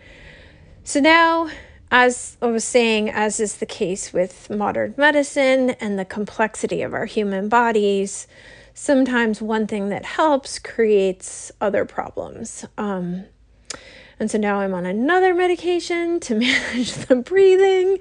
So 0.85 1.01
now 1.01 1.51
as 1.91 2.37
I 2.41 2.47
was 2.47 2.65
saying, 2.65 3.11
as 3.11 3.41
is 3.41 3.57
the 3.57 3.67
case 3.67 4.13
with 4.13 4.49
modern 4.49 4.95
medicine 4.97 5.71
and 5.71 5.99
the 5.99 6.05
complexity 6.05 6.83
of 6.83 6.95
our 6.95 7.07
human 7.07 7.49
bodies, 7.49 8.27
sometimes 8.75 9.43
one 9.43 9.67
thing 9.67 9.89
that 9.89 10.05
helps 10.05 10.59
creates 10.59 11.51
other 11.61 11.85
problems. 11.85 12.65
Um, 12.79 13.25
and 14.21 14.31
so 14.31 14.39
now 14.39 14.61
I'm 14.61 14.75
on 14.75 14.87
another 14.87 15.35
medication 15.35 16.21
to 16.21 16.35
manage 16.37 16.93
the 16.93 17.17
breathing, 17.17 17.99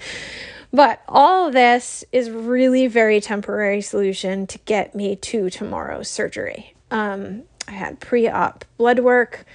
but 0.72 1.02
all 1.08 1.50
this 1.50 2.04
is 2.12 2.30
really 2.30 2.86
very 2.86 3.20
temporary 3.20 3.82
solution 3.82 4.46
to 4.48 4.60
get 4.60 4.94
me 4.94 5.16
to 5.16 5.50
tomorrow's 5.50 6.10
surgery. 6.10 6.76
Um, 6.92 7.44
I 7.68 7.72
had 7.72 8.00
pre-op 8.00 8.66
blood 8.78 9.00
work, 9.00 9.46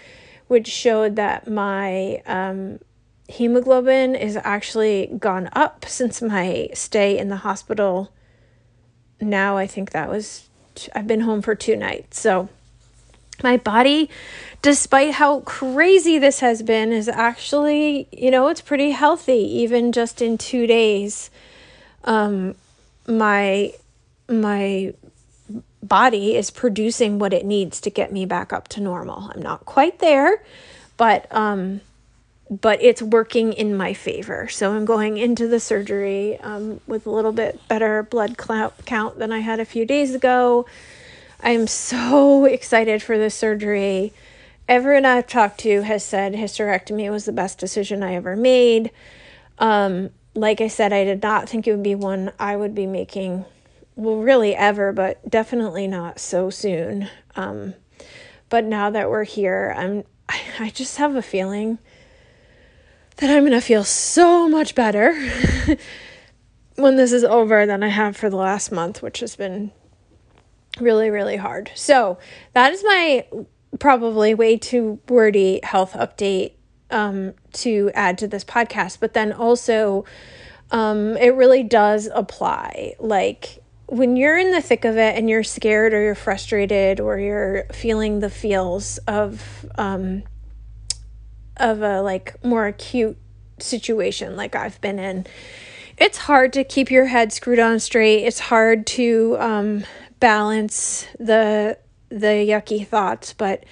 which 0.49 0.67
showed 0.67 1.17
that 1.17 1.49
my 1.49 2.23
um, 2.27 2.81
hemoglobin 3.29 4.15
is 4.15 4.39
actually 4.43 5.11
gone 5.19 5.49
up 5.53 5.87
since 5.87 6.21
my 6.21 6.69
stay 6.75 7.19
in 7.19 7.29
the 7.29 7.37
hospital. 7.37 8.13
Now 9.21 9.57
I 9.57 9.67
think 9.67 9.91
that 9.91 10.09
was 10.09 10.49
I've 10.95 11.07
been 11.07 11.21
home 11.21 11.43
for 11.43 11.55
two 11.55 11.77
nights, 11.77 12.21
so 12.21 12.49
my 13.43 13.57
body 13.57 14.11
despite 14.65 15.13
how 15.13 15.41
crazy 15.41 16.19
this 16.19 16.41
has 16.41 16.63
been, 16.63 16.91
is 16.91 17.07
actually, 17.07 18.09
you 18.11 18.31
know, 18.31 18.49
it's 18.49 18.63
pretty 18.63 18.93
healthy, 18.93 19.61
even 19.61 19.93
just 19.93 20.23
in 20.23 20.39
two 20.39 20.67
days. 20.67 21.29
Um, 22.05 22.55
my 23.07 23.75
my 24.27 24.95
body 25.83 26.35
is 26.35 26.51
producing 26.51 27.19
what 27.19 27.35
it 27.35 27.45
needs 27.45 27.79
to 27.83 27.91
get 27.91 28.11
me 28.11 28.25
back 28.25 28.55
up 28.55 28.69
to 28.69 28.81
normal. 28.81 29.31
I'm 29.35 29.43
not 29.43 29.67
quite 29.67 29.99
there, 29.99 30.43
but 30.97 31.27
um, 31.31 31.83
but 32.51 32.83
it's 32.83 33.03
working 33.03 33.53
in 33.53 33.77
my 33.77 33.95
favor. 33.95 34.49
So 34.49 34.73
I'm 34.73 34.85
going 34.85 35.17
into 35.17 35.49
the 35.49 35.61
surgery 35.61 36.39
um, 36.41 36.81
with 36.87 37.07
a 37.07 37.11
little 37.11 37.33
bit 37.33 37.61
better 37.69 38.03
blood 38.03 38.37
count 38.39 39.19
than 39.19 39.33
I 39.33 39.39
had 39.39 39.61
a 39.61 39.65
few 39.65 39.87
days 39.87 40.15
ago. 40.15 40.67
I'm 41.43 41.67
so 41.67 42.45
excited 42.45 43.03
for 43.03 43.19
the 43.19 43.31
surgery 43.31 44.13
everyone 44.69 45.05
I've 45.05 45.27
talked 45.27 45.61
to 45.61 45.83
has 45.83 46.05
said 46.05 46.35
hysterectomy 46.35 47.11
was 47.11 47.25
the 47.25 47.33
best 47.33 47.59
decision 47.59 48.03
I 48.03 48.15
ever 48.15 48.37
made. 48.37 48.91
Um, 49.59 50.11
like 50.35 50.61
I 50.61 50.69
said, 50.69 50.93
I 50.93 51.05
did 51.05 51.23
not 51.23 51.49
think 51.49 51.67
it 51.67 51.73
would 51.73 51.83
be 51.83 51.95
one 51.95 52.33
I 52.39 52.57
would 52.57 52.75
be 52.75 52.87
making, 52.87 53.45
well, 53.95 54.17
really 54.17 54.55
ever, 54.55 54.93
but 54.93 55.29
definitely 55.29 55.87
not 55.87 56.19
so 56.19 56.51
soon. 56.51 57.09
Um, 57.37 57.75
but 58.49 58.65
now 58.65 58.91
that 58.91 59.11
we're 59.11 59.25
here, 59.25 59.75
I'm 59.77 60.05
I 60.59 60.71
just 60.71 60.97
have 60.97 61.15
a 61.15 61.23
feeling 61.23 61.79
that 63.17 63.31
I'm 63.31 63.45
gonna 63.45 63.61
feel 63.61 63.85
so 63.85 64.49
much 64.49 64.75
better 64.75 65.15
when 66.77 66.97
this 66.97 67.13
is 67.13 67.25
over 67.25 67.67
than 67.67 67.83
I 67.83 67.89
have 67.89 68.17
for 68.17 68.29
the 68.29 68.37
last 68.37 68.73
month, 68.73 69.03
which 69.03 69.21
has 69.21 69.37
been 69.37 69.71
really, 70.81 71.11
really 71.11 71.37
hard. 71.37 71.71
So 71.75 72.19
that 72.53 72.73
is 72.73 72.83
my 72.85 73.27
probably 73.79 74.35
way 74.35 74.57
too 74.57 75.01
wordy 75.09 75.61
health 75.63 75.93
update 75.93 76.53
um, 76.91 77.35
to 77.53 77.91
add 77.95 78.19
to 78.19 78.29
this 78.29 78.45
podcast. 78.45 78.99
But 79.01 79.15
then 79.15 79.33
also, 79.33 80.05
um, 80.71 81.17
it 81.17 81.35
really 81.35 81.63
does 81.63 82.09
apply. 82.13 82.95
Like 82.99 83.59
when 83.87 84.17
you're 84.17 84.39
in 84.39 84.51
the 84.51 84.63
thick 84.63 84.85
of 84.85 84.97
it 84.97 85.17
and 85.17 85.29
you're 85.29 85.45
scared 85.45 85.93
or 85.93 86.03
you're 86.03 86.15
frustrated 86.15 87.01
or 87.01 87.19
you're 87.19 87.65
feeling 87.73 88.21
the 88.21 88.31
feels 88.31 88.99
of 89.07 89.67
um, 89.77 90.23
of 91.57 91.83
a 91.83 92.03
like 92.03 92.43
more 92.45 92.67
acute 92.67 93.17
situation 93.59 94.37
like 94.37 94.55
I've 94.55 94.81
been 94.81 94.99
in, 94.99 95.27
it's 95.99 96.19
hard 96.19 96.53
to 96.55 96.65
keep 96.65 96.91
your 96.91 97.07
head 97.07 97.33
screwed 97.33 97.59
on 97.59 97.79
straight. 97.81 98.25
It's 98.25 98.41
hard 98.41 98.87
to 98.89 99.37
um, 99.39 99.85
balance 100.21 101.07
the 101.19 101.79
the 102.09 102.47
yucky 102.49 102.87
thoughts, 102.87 103.33
but 103.33 103.65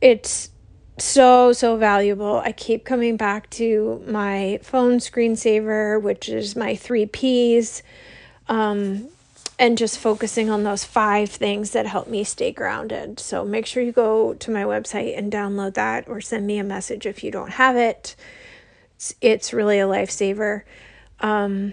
it's 0.00 0.50
so 0.98 1.52
so 1.52 1.76
valuable. 1.76 2.38
I 2.44 2.52
keep 2.52 2.84
coming 2.84 3.16
back 3.16 3.48
to 3.50 4.02
my 4.06 4.58
phone 4.62 4.98
screensaver, 4.98 6.00
which 6.00 6.28
is 6.28 6.56
my 6.56 6.74
3 6.74 7.06
Ps. 7.06 7.82
Um, 8.48 9.08
and 9.58 9.76
just 9.76 9.98
focusing 9.98 10.50
on 10.50 10.62
those 10.62 10.84
five 10.84 11.30
things 11.30 11.72
that 11.72 11.86
help 11.86 12.06
me 12.06 12.22
stay 12.22 12.52
grounded. 12.52 13.18
So 13.18 13.44
make 13.44 13.66
sure 13.66 13.82
you 13.82 13.92
go 13.92 14.34
to 14.34 14.50
my 14.50 14.62
website 14.62 15.18
and 15.18 15.32
download 15.32 15.74
that 15.74 16.08
or 16.08 16.20
send 16.20 16.46
me 16.46 16.58
a 16.58 16.64
message 16.64 17.06
if 17.06 17.24
you 17.24 17.32
don't 17.32 17.50
have 17.50 17.76
it. 17.76 18.14
It's, 18.94 19.14
it's 19.20 19.52
really 19.52 19.80
a 19.80 19.86
lifesaver. 19.86 20.62
Um, 21.20 21.72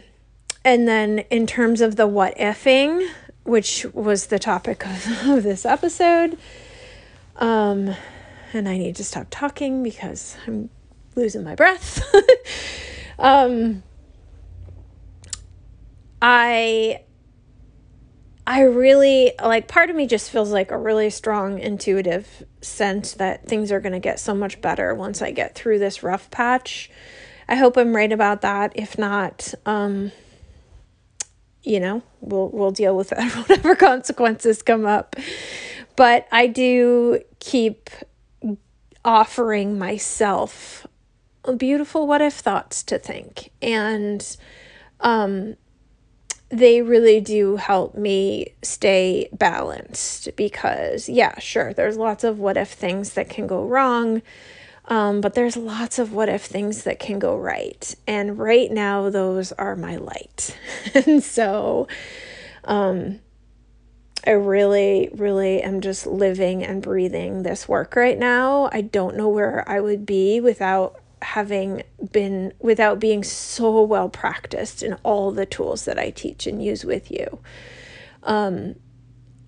and 0.64 0.88
then 0.88 1.20
in 1.30 1.46
terms 1.46 1.80
of 1.80 1.96
the 1.96 2.08
what 2.08 2.36
ifing, 2.38 3.08
which 3.44 3.86
was 3.94 4.28
the 4.28 4.40
topic 4.40 4.84
of, 4.86 5.08
of 5.28 5.44
this 5.44 5.64
episode, 5.64 6.40
um, 7.36 7.96
and 8.52 8.68
I 8.68 8.78
need 8.78 8.96
to 8.96 9.04
stop 9.04 9.28
talking 9.30 9.84
because 9.84 10.38
I'm 10.48 10.72
losing 11.16 11.44
my 11.44 11.54
breath. 11.54 12.04
um, 13.20 13.84
I 16.20 17.02
I 18.48 18.62
really 18.62 19.34
like 19.42 19.68
part 19.68 19.90
of 19.90 19.96
me 19.96 20.06
just 20.06 20.30
feels 20.30 20.52
like 20.52 20.72
a 20.72 20.78
really 20.78 21.10
strong 21.10 21.60
intuitive 21.60 22.44
sense 22.62 23.14
that 23.14 23.48
things 23.48 23.72
are 23.72 23.80
going 23.80 23.94
to 23.94 24.00
get 24.00 24.20
so 24.20 24.36
much 24.36 24.62
better 24.62 24.94
once 24.94 25.22
I 25.22 25.32
get 25.32 25.56
through 25.56 25.80
this 25.80 26.04
rough 26.04 26.30
patch. 26.30 26.92
I 27.48 27.56
hope 27.56 27.76
I'm 27.78 27.96
right 27.96 28.12
about 28.12 28.42
that. 28.42 28.74
If 28.76 28.98
not, 28.98 29.54
um 29.66 30.12
you 31.64 31.80
know, 31.80 32.04
we'll 32.22 32.50
we'll 32.50 32.72
deal 32.72 32.96
with 32.96 33.10
that 33.10 33.32
whatever 33.36 33.76
consequences 33.76 34.62
come 34.62 34.86
up. 34.86 35.16
But 35.96 36.28
I 36.32 36.48
do 36.48 37.22
keep 37.40 37.90
offering 39.04 39.78
myself 39.78 40.86
beautiful 41.58 42.08
what 42.08 42.22
if 42.22 42.34
thoughts 42.34 42.82
to 42.82 42.98
think 42.98 43.52
and 43.62 44.36
um 45.00 45.56
they 46.50 46.82
really 46.82 47.20
do 47.20 47.56
help 47.56 47.96
me 47.96 48.54
stay 48.62 49.30
balanced 49.34 50.30
because, 50.36 51.10
yeah, 51.10 51.40
sure, 51.40 51.74
there's 51.74 51.98
lots 51.98 52.24
of 52.24 52.40
what 52.40 52.58
if 52.58 52.72
things 52.72 53.14
that 53.14 53.30
can 53.30 53.48
go 53.48 53.66
wrong, 53.66 54.22
um, 54.86 55.22
but 55.22 55.34
there's 55.34 55.58
lots 55.58 55.98
of 55.98 56.14
what 56.14 56.30
if 56.30 56.46
things 56.46 56.84
that 56.84 57.00
can 57.00 57.18
go 57.18 57.36
right. 57.36 57.96
And 58.06 58.38
right 58.38 58.72
now, 58.72 59.10
those 59.10 59.52
are 59.54 59.76
my 59.76 59.96
light. 59.96 60.58
and 60.94 61.24
so, 61.24 61.88
um, 62.64 63.20
I 64.28 64.32
really, 64.32 65.10
really 65.14 65.62
am 65.62 65.82
just 65.82 66.08
living 66.08 66.64
and 66.64 66.82
breathing 66.82 67.44
this 67.44 67.68
work 67.68 67.96
right 67.96 68.18
now. 68.18 68.70
I 68.72 68.82
don't 68.82 69.16
know 69.16 69.30
where 69.30 69.68
I 69.70 69.80
would 69.80 70.06
be 70.06 70.40
without 70.40 71.00
having 71.26 71.82
been 72.12 72.54
without 72.60 73.00
being 73.00 73.24
so 73.24 73.82
well 73.82 74.10
practiced 74.10 74.84
in 74.84 74.94
all 75.04 75.32
the 75.32 75.46
tools 75.46 75.86
that 75.86 75.98
I 75.98 76.12
teach 76.12 76.46
and 76.46 76.64
use 76.64 76.86
with 76.86 77.10
you. 77.12 77.40
Um, 78.24 78.76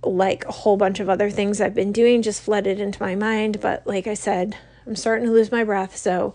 like 0.04 0.44
a 0.46 0.52
whole 0.52 0.76
bunch 0.76 1.00
of 1.00 1.10
other 1.10 1.30
things 1.30 1.62
I've 1.62 1.76
been 1.76 1.92
doing 1.92 2.22
just 2.22 2.42
flooded 2.42 2.80
into 2.80 3.02
my 3.02 3.16
mind. 3.16 3.62
But 3.62 3.86
like 3.86 4.08
I 4.08 4.16
said, 4.16 4.58
I'm 4.86 4.96
starting 4.96 5.28
to 5.28 5.32
lose 5.32 5.52
my 5.52 5.63
breath. 5.63 5.96
So 5.96 6.34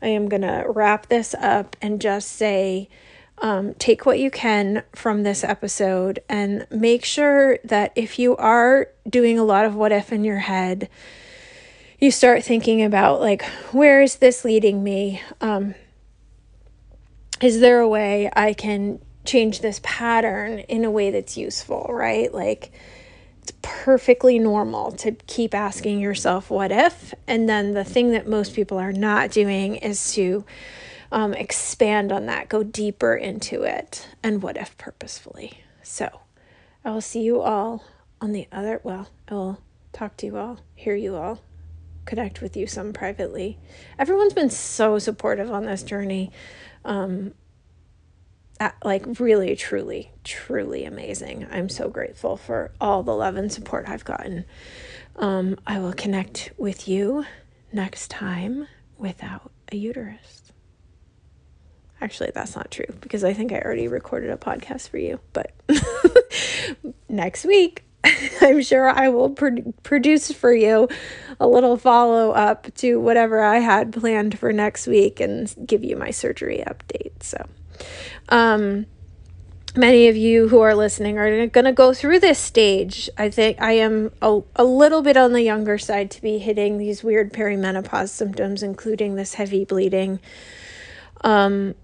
I 0.00 0.08
am 0.08 0.28
to 0.28 0.64
wrap 0.68 1.08
this 1.08 1.34
up 1.34 1.76
and 1.82 2.00
just 2.00 2.30
say 2.30 2.88
um, 3.38 3.74
take 3.74 4.06
what 4.06 4.20
you 4.20 4.30
can 4.30 4.84
from 4.92 5.22
this 5.22 5.42
episode 5.42 6.20
and 6.28 6.66
make 6.70 7.04
sure 7.04 7.58
that 7.64 7.92
if 7.96 8.18
you 8.18 8.36
are 8.36 8.88
doing 9.08 9.38
a 9.38 9.44
lot 9.44 9.64
of 9.64 9.74
what 9.74 9.92
if 9.92 10.12
in 10.12 10.24
your 10.24 10.38
head, 10.38 10.88
you 12.04 12.10
start 12.10 12.44
thinking 12.44 12.82
about 12.82 13.20
like 13.20 13.42
where 13.72 14.02
is 14.02 14.16
this 14.16 14.44
leading 14.44 14.84
me? 14.84 15.22
Um, 15.40 15.74
is 17.40 17.60
there 17.60 17.80
a 17.80 17.88
way 17.88 18.30
i 18.36 18.52
can 18.52 19.00
change 19.24 19.60
this 19.60 19.80
pattern 19.82 20.60
in 20.60 20.84
a 20.84 20.90
way 20.90 21.10
that's 21.10 21.36
useful 21.36 21.86
right? 21.90 22.32
Like 22.32 22.72
it's 23.40 23.52
perfectly 23.62 24.38
normal 24.38 24.92
to 24.92 25.12
keep 25.12 25.54
asking 25.54 26.00
yourself 26.00 26.50
what 26.50 26.70
if? 26.70 27.14
And 27.26 27.48
then 27.48 27.72
the 27.72 27.84
thing 27.84 28.10
that 28.10 28.28
most 28.28 28.54
people 28.54 28.78
are 28.78 28.92
not 28.92 29.30
doing 29.30 29.76
is 29.76 30.12
to 30.14 30.44
um, 31.10 31.32
expand 31.32 32.12
on 32.12 32.26
that 32.26 32.50
go 32.50 32.62
deeper 32.62 33.14
into 33.14 33.62
it 33.62 34.08
and 34.22 34.42
what 34.42 34.58
if 34.58 34.76
purposefully. 34.76 35.64
So 35.82 36.20
i 36.84 36.90
will 36.90 37.00
see 37.00 37.22
you 37.22 37.40
all 37.40 37.82
on 38.20 38.32
the 38.32 38.46
other 38.52 38.80
well 38.84 39.08
i 39.28 39.34
will 39.34 39.58
talk 39.92 40.16
to 40.18 40.26
you 40.26 40.36
all 40.36 40.58
hear 40.74 40.94
you 40.94 41.16
all 41.16 41.40
connect 42.04 42.40
with 42.40 42.56
you 42.56 42.66
some 42.66 42.92
privately. 42.92 43.58
Everyone's 43.98 44.34
been 44.34 44.50
so 44.50 44.98
supportive 44.98 45.50
on 45.50 45.64
this 45.64 45.82
journey. 45.82 46.30
Um, 46.84 47.34
like 48.84 49.18
really 49.18 49.56
truly 49.56 50.12
truly 50.22 50.84
amazing 50.84 51.46
i'm 51.50 51.68
so 51.68 51.88
grateful 51.88 52.36
for 52.36 52.72
all 52.80 53.02
the 53.02 53.14
love 53.14 53.36
and 53.36 53.52
support 53.52 53.88
i've 53.88 54.04
gotten 54.04 54.44
um, 55.16 55.56
i 55.66 55.78
will 55.78 55.92
connect 55.92 56.52
with 56.56 56.88
you 56.88 57.24
next 57.72 58.10
time 58.10 58.68
without 58.96 59.50
a 59.72 59.76
uterus 59.76 60.52
actually 62.00 62.30
that's 62.34 62.54
not 62.54 62.70
true 62.70 62.86
because 63.00 63.24
i 63.24 63.32
think 63.32 63.52
i 63.52 63.58
already 63.58 63.88
recorded 63.88 64.30
a 64.30 64.36
podcast 64.36 64.88
for 64.88 64.98
you 64.98 65.18
but 65.32 65.52
next 67.08 67.44
week 67.44 67.84
I'm 68.40 68.62
sure 68.62 68.88
I 68.88 69.08
will 69.08 69.30
pro- 69.30 69.72
produce 69.82 70.32
for 70.32 70.52
you 70.52 70.88
a 71.40 71.46
little 71.46 71.76
follow 71.76 72.30
up 72.32 72.72
to 72.76 73.00
whatever 73.00 73.42
I 73.42 73.58
had 73.58 73.92
planned 73.92 74.38
for 74.38 74.52
next 74.52 74.86
week 74.86 75.20
and 75.20 75.52
give 75.66 75.82
you 75.82 75.96
my 75.96 76.10
surgery 76.10 76.62
update. 76.66 77.22
So, 77.22 77.46
um, 78.28 78.86
many 79.76 80.08
of 80.08 80.16
you 80.16 80.48
who 80.48 80.60
are 80.60 80.74
listening 80.74 81.18
are 81.18 81.46
going 81.48 81.64
to 81.64 81.72
go 81.72 81.92
through 81.92 82.20
this 82.20 82.38
stage. 82.38 83.10
I 83.18 83.30
think 83.30 83.60
I 83.60 83.72
am 83.72 84.12
a, 84.22 84.40
a 84.56 84.64
little 84.64 85.02
bit 85.02 85.16
on 85.16 85.32
the 85.32 85.42
younger 85.42 85.78
side 85.78 86.10
to 86.12 86.22
be 86.22 86.38
hitting 86.38 86.78
these 86.78 87.02
weird 87.02 87.32
perimenopause 87.32 88.10
symptoms, 88.10 88.62
including 88.62 89.16
this 89.16 89.34
heavy 89.34 89.64
bleeding. 89.64 90.20
Um, 91.22 91.74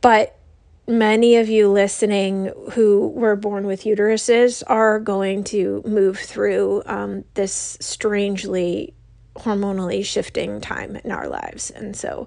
but 0.00 0.38
many 0.86 1.36
of 1.36 1.48
you 1.48 1.68
listening 1.68 2.52
who 2.72 3.08
were 3.08 3.36
born 3.36 3.66
with 3.66 3.84
uteruses 3.84 4.62
are 4.66 4.98
going 4.98 5.44
to 5.44 5.82
move 5.86 6.18
through 6.18 6.82
um, 6.86 7.24
this 7.34 7.76
strangely 7.80 8.94
hormonally 9.36 10.04
shifting 10.04 10.60
time 10.60 10.96
in 10.96 11.10
our 11.10 11.28
lives. 11.28 11.70
And 11.70 11.96
so 11.96 12.26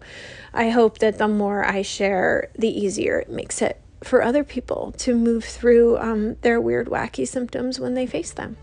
I 0.54 0.70
hope 0.70 1.00
that 1.00 1.18
the 1.18 1.28
more 1.28 1.66
I 1.66 1.82
share, 1.82 2.50
the 2.58 2.70
easier 2.70 3.20
it 3.20 3.30
makes 3.30 3.62
it 3.62 3.80
for 4.04 4.22
other 4.22 4.44
people 4.44 4.94
to 4.98 5.16
move 5.16 5.44
through 5.44 5.98
um, 5.98 6.36
their 6.42 6.62
weird, 6.62 6.88
wacky 6.88 7.28
symptoms 7.28 7.80
when 7.80 7.94
they 7.94 8.06
face 8.06 8.32
them. 8.32 8.58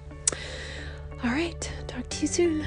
All 1.25 1.31
right, 1.31 1.71
talk 1.87 2.09
to 2.09 2.21
you 2.23 2.27
soon. 2.27 2.67